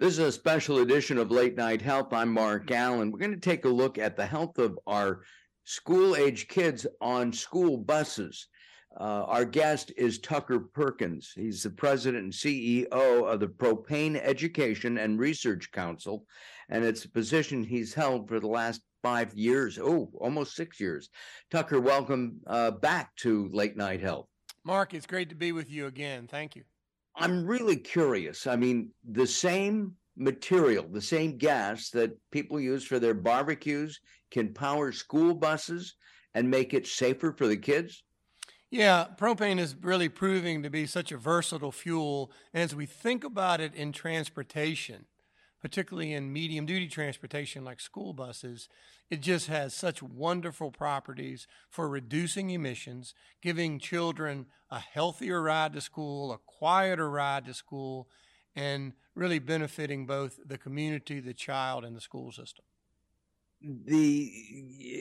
[0.00, 2.14] This is a special edition of Late Night Health.
[2.14, 3.12] I'm Mark Allen.
[3.12, 5.20] We're going to take a look at the health of our
[5.64, 8.48] school age kids on school buses.
[8.98, 11.32] Uh, our guest is Tucker Perkins.
[11.36, 16.24] He's the president and CEO of the Propane Education and Research Council,
[16.70, 19.78] and it's a position he's held for the last five years.
[19.78, 21.10] Oh, almost six years.
[21.50, 24.28] Tucker, welcome uh, back to Late Night Health.
[24.64, 26.26] Mark, it's great to be with you again.
[26.26, 26.62] Thank you.
[27.20, 28.46] I'm really curious.
[28.46, 34.52] I mean, the same material, the same gas that people use for their barbecues can
[34.54, 35.94] power school buses
[36.34, 38.02] and make it safer for the kids?
[38.70, 42.30] Yeah, propane is really proving to be such a versatile fuel.
[42.54, 45.06] And as we think about it in transportation,
[45.60, 48.68] particularly in medium duty transportation like school buses,
[49.10, 55.80] it just has such wonderful properties for reducing emissions, giving children a healthier ride to
[55.80, 58.08] school, a quieter ride to school,
[58.56, 62.64] and really benefiting both the community, the child, and the school system.
[63.62, 64.32] The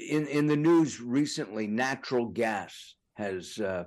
[0.09, 3.85] in in the news recently, natural gas has uh,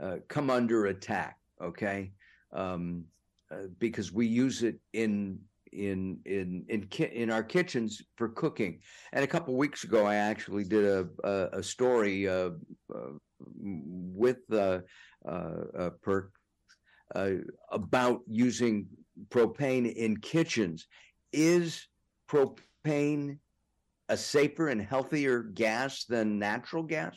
[0.00, 1.38] uh, come under attack.
[1.62, 2.10] Okay,
[2.52, 3.04] um,
[3.52, 5.38] uh, because we use it in
[5.72, 8.80] in in in ki- in our kitchens for cooking.
[9.12, 12.50] And a couple weeks ago, I actually did a a, a story uh,
[12.94, 13.12] uh,
[13.58, 14.80] with uh,
[15.26, 16.30] uh, PERC
[17.14, 17.30] uh,
[17.70, 18.86] about using
[19.28, 20.86] propane in kitchens.
[21.32, 21.86] Is
[22.28, 23.38] propane
[24.08, 27.16] a safer and healthier gas than natural gas?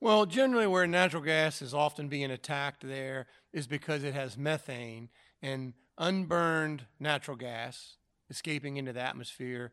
[0.00, 5.08] Well, generally, where natural gas is often being attacked there is because it has methane
[5.40, 7.96] and unburned natural gas
[8.30, 9.72] escaping into the atmosphere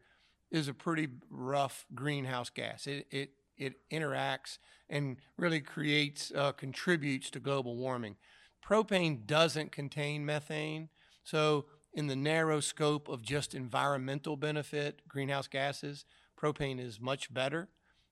[0.51, 2.87] is a pretty rough greenhouse gas.
[2.87, 4.57] It it it interacts
[4.89, 8.15] and really creates uh, contributes to global warming.
[8.65, 10.89] Propane doesn't contain methane,
[11.23, 16.05] so in the narrow scope of just environmental benefit, greenhouse gases,
[16.39, 17.67] propane is much better.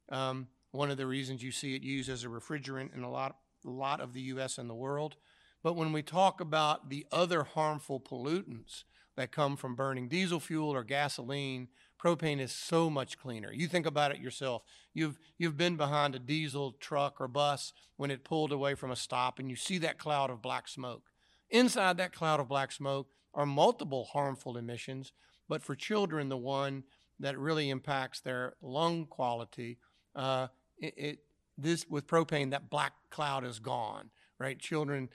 [0.09, 3.37] Um, one of the reasons you see it used as a refrigerant in a lot
[3.65, 4.57] a lot of the U.S.
[4.57, 5.17] and the world.
[5.63, 8.83] But when we talk about the other harmful pollutants
[9.15, 11.67] that come from burning diesel fuel or gasoline,
[12.01, 13.51] propane is so much cleaner.
[13.51, 14.63] You think about it yourself.
[14.93, 18.95] You've you've been behind a diesel truck or bus when it pulled away from a
[18.95, 21.09] stop and you see that cloud of black smoke.
[21.49, 25.11] Inside that cloud of black smoke are multiple harmful emissions,
[25.49, 26.83] but for children the one
[27.19, 29.79] that really impacts their lung quality,
[30.15, 30.47] uh,
[30.77, 31.19] it, it
[31.57, 34.59] this with propane that black cloud is gone, right?
[34.59, 35.09] Children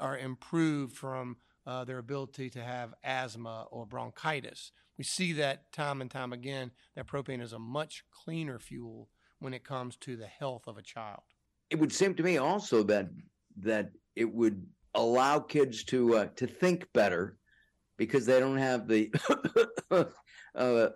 [0.00, 1.36] are improved from
[1.66, 4.72] uh, their ability to have asthma or bronchitis.
[4.98, 9.08] We see that time and time again that propane is a much cleaner fuel
[9.38, 11.22] when it comes to the health of a child.
[11.70, 13.08] It would seem to me also that
[13.58, 17.38] that it would allow kids to uh, to think better
[17.96, 19.12] because they don't have the
[19.90, 20.04] uh,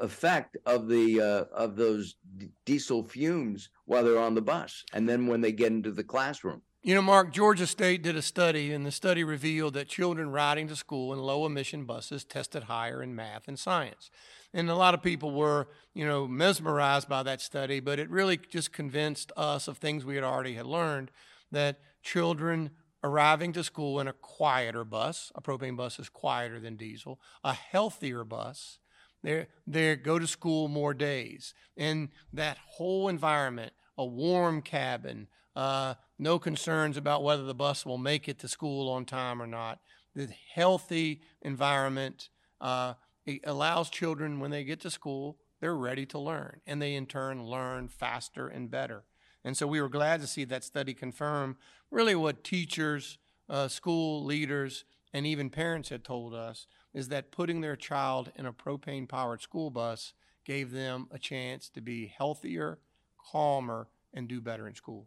[0.00, 5.08] effect of the uh, of those d- diesel fumes while they're on the bus, and
[5.08, 6.62] then when they get into the classroom.
[6.86, 10.68] You know, Mark, Georgia State did a study, and the study revealed that children riding
[10.68, 14.08] to school in low emission buses tested higher in math and science.
[14.54, 18.36] And a lot of people were, you know, mesmerized by that study, but it really
[18.36, 21.10] just convinced us of things we had already had learned
[21.50, 22.70] that children
[23.02, 27.52] arriving to school in a quieter bus, a propane bus is quieter than diesel, a
[27.52, 28.78] healthier bus,
[29.24, 31.52] they they go to school more days.
[31.76, 35.26] In that whole environment, a warm cabin,
[35.56, 39.46] uh, no concerns about whether the bus will make it to school on time or
[39.46, 39.80] not.
[40.14, 42.30] The healthy environment
[42.60, 42.94] uh,
[43.44, 47.44] allows children when they get to school, they're ready to learn, and they in turn
[47.44, 49.04] learn faster and better.
[49.44, 51.56] And so we were glad to see that study confirm
[51.90, 53.18] really what teachers,
[53.48, 58.46] uh, school leaders, and even parents had told us is that putting their child in
[58.46, 60.12] a propane powered school bus
[60.44, 62.78] gave them a chance to be healthier,
[63.18, 65.06] calmer, and do better in school.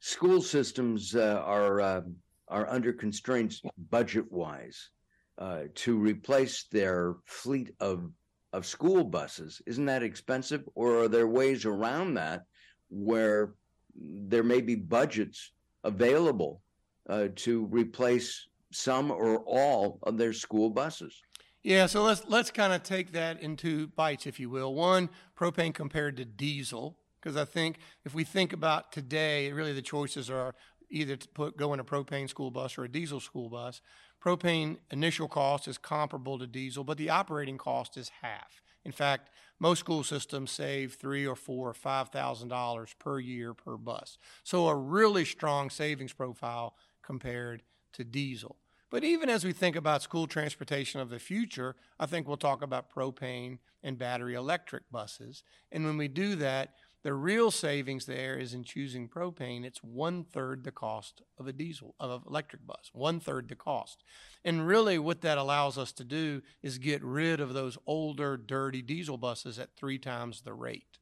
[0.00, 2.02] School systems uh, are uh,
[2.48, 3.60] are under constraints
[3.90, 4.90] budget wise
[5.38, 8.10] uh, to replace their fleet of
[8.52, 9.60] of school buses.
[9.66, 12.44] Isn't that expensive, or are there ways around that
[12.88, 13.54] where
[13.94, 15.52] there may be budgets
[15.84, 16.62] available
[17.08, 21.22] uh, to replace some or all of their school buses?
[21.62, 24.72] Yeah, so let's let's kind of take that into bites, if you will.
[24.74, 26.96] One, propane compared to diesel,
[27.26, 30.54] because I think if we think about today, really the choices are
[30.88, 33.80] either to put go in a propane school bus or a diesel school bus.
[34.24, 38.62] Propane initial cost is comparable to diesel, but the operating cost is half.
[38.84, 43.54] In fact, most school systems save three or four or five thousand dollars per year
[43.54, 44.18] per bus.
[44.44, 47.64] So a really strong savings profile compared
[47.94, 48.54] to diesel.
[48.88, 52.62] But even as we think about school transportation of the future, I think we'll talk
[52.62, 55.42] about propane and battery electric buses.
[55.72, 56.74] And when we do that,
[57.06, 59.64] the real savings there is in choosing propane.
[59.64, 63.54] It's one third the cost of a diesel, of an electric bus, one third the
[63.54, 64.02] cost.
[64.44, 68.82] And really, what that allows us to do is get rid of those older, dirty
[68.82, 70.98] diesel buses at three times the rate.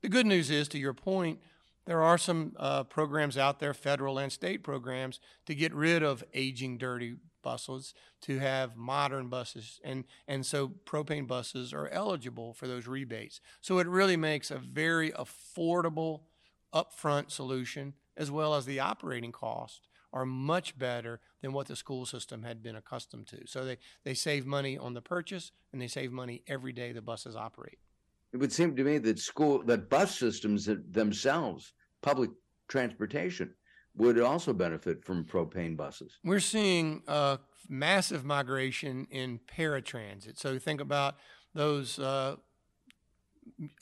[0.00, 1.38] The good news is, to your point,
[1.84, 6.24] there are some uh, programs out there, federal and state programs, to get rid of
[6.32, 9.80] aging, dirty buses to have modern buses.
[9.84, 13.40] And, and so propane buses are eligible for those rebates.
[13.60, 16.22] So it really makes a very affordable
[16.72, 22.04] upfront solution as well as the operating cost are much better than what the school
[22.04, 23.46] system had been accustomed to.
[23.46, 27.00] So they, they save money on the purchase and they save money every day the
[27.00, 27.78] buses operate.
[28.32, 32.30] It would seem to me that school that bus systems themselves, public
[32.68, 33.54] transportation,
[33.96, 36.18] would also benefit from propane buses.
[36.24, 40.38] We're seeing a massive migration in paratransit.
[40.38, 41.16] So think about
[41.54, 42.36] those uh,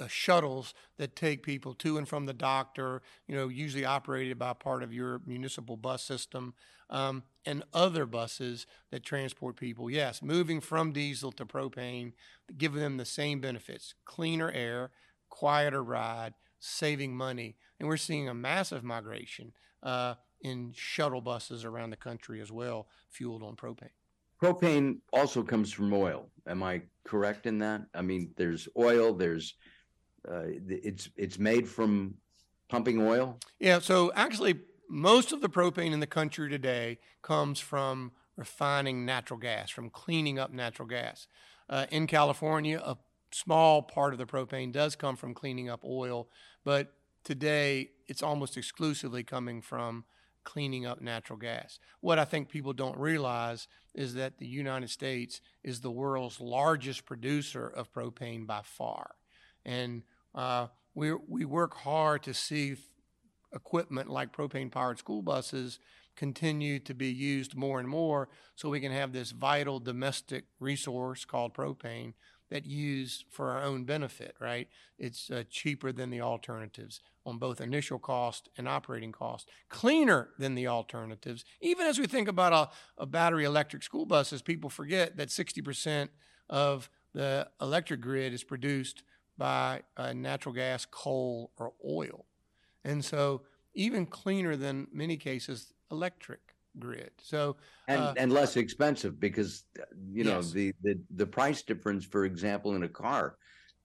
[0.00, 4.52] uh, shuttles that take people to and from the doctor, you know, usually operated by
[4.52, 6.54] part of your municipal bus system,
[6.90, 9.88] um, and other buses that transport people.
[9.88, 12.12] Yes, moving from diesel to propane,
[12.58, 14.90] giving them the same benefits cleaner air,
[15.28, 17.56] quieter ride, saving money.
[17.78, 19.52] And we're seeing a massive migration
[19.82, 23.90] uh, in shuttle buses around the country as well, fueled on propane.
[24.40, 26.30] Propane also comes from oil.
[26.46, 27.82] Am I correct in that?
[27.94, 29.12] I mean, there's oil.
[29.12, 29.54] There's
[30.30, 32.14] uh, it's it's made from
[32.68, 33.38] pumping oil.
[33.58, 33.80] Yeah.
[33.80, 39.70] So actually, most of the propane in the country today comes from refining natural gas,
[39.70, 41.26] from cleaning up natural gas.
[41.68, 42.96] Uh, in California, a
[43.32, 46.28] small part of the propane does come from cleaning up oil,
[46.64, 46.92] but
[47.24, 50.04] today it's almost exclusively coming from
[50.44, 51.78] cleaning up natural gas.
[52.00, 57.04] What I think people don't realize is that the United States is the world's largest
[57.04, 59.16] producer of propane by far.
[59.64, 60.02] And
[60.34, 62.76] uh, we, we work hard to see
[63.54, 65.78] equipment like propane powered school buses
[66.20, 71.24] continue to be used more and more so we can have this vital domestic resource
[71.24, 72.12] called propane
[72.50, 74.68] that used for our own benefit, right?
[74.98, 80.54] It's uh, cheaper than the alternatives on both initial cost and operating cost, cleaner than
[80.54, 81.46] the alternatives.
[81.62, 86.10] Even as we think about a, a battery electric school buses, people forget that 60%
[86.50, 89.04] of the electric grid is produced
[89.38, 92.26] by uh, natural gas, coal, or oil.
[92.84, 93.40] And so,
[93.72, 96.40] even cleaner than many cases, electric
[96.78, 97.10] grid.
[97.20, 97.56] So
[97.88, 99.64] and uh, and less expensive because
[100.12, 100.52] you know yes.
[100.52, 103.36] the, the the price difference, for example, in a car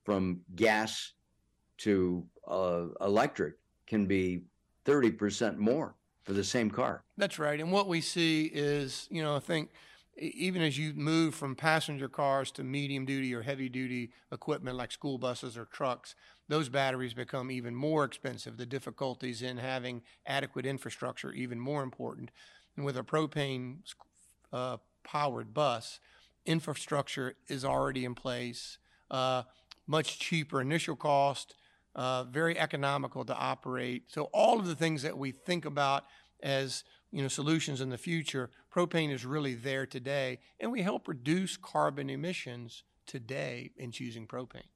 [0.03, 1.13] from gas
[1.79, 3.55] to uh, electric
[3.87, 4.43] can be
[4.85, 7.03] thirty percent more for the same car.
[7.17, 7.59] That's right.
[7.59, 9.69] And what we see is, you know, I think
[10.17, 14.91] even as you move from passenger cars to medium duty or heavy duty equipment like
[14.91, 16.15] school buses or trucks,
[16.47, 18.57] those batteries become even more expensive.
[18.57, 22.31] The difficulties in having adequate infrastructure even more important.
[22.77, 23.79] And with a propane
[24.53, 25.99] uh, powered bus,
[26.45, 28.77] infrastructure is already in place,
[29.11, 29.43] uh,
[29.87, 31.55] much cheaper initial cost,
[31.95, 34.03] uh, very economical to operate.
[34.07, 36.05] So all of the things that we think about
[36.41, 36.83] as
[37.15, 41.55] you know solutions in the future, propane is really there today, and we help reduce
[41.55, 44.67] carbon emissions today in choosing propane.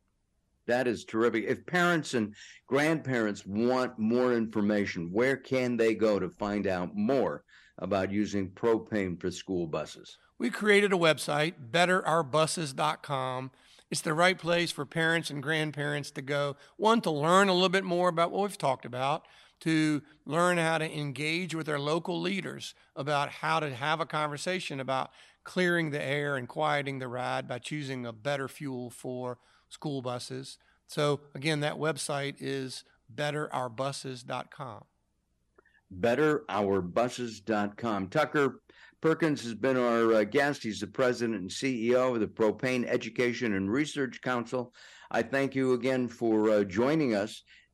[0.66, 1.44] That is terrific.
[1.50, 2.34] If parents and
[2.66, 7.44] grandparents want more information, where can they go to find out more
[7.78, 10.18] about using propane for school buses?
[10.38, 13.52] We created a website, betterourbuses.com.
[13.92, 16.56] It's the right place for parents and grandparents to go.
[16.78, 19.26] One, to learn a little bit more about what we've talked about,
[19.62, 24.80] to learn how to engage with their local leaders about how to have a conversation
[24.80, 25.12] about
[25.44, 29.38] clearing the air and quieting the ride by choosing a better fuel for
[29.70, 30.58] school buses.
[30.88, 34.84] So, again, that website is betterourbuses.com.
[36.00, 38.08] Betterourbuses.com.
[38.10, 38.62] Tucker
[39.02, 40.64] Perkins has been our uh, guest.
[40.64, 44.74] He's the president and CEO of the Propane Education and Research Council.
[45.10, 47.44] I thank you again for uh, joining us.